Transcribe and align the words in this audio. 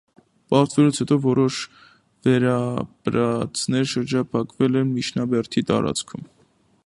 Պարտվելուց 0.51 0.99
հետո 1.01 1.17
որոշ 1.25 1.59
վերապրածներ 2.29 3.87
շրջափակվել 3.93 4.79
են 4.81 4.93
միջնաբերդի 4.97 5.67
տարածքում։ 5.73 6.27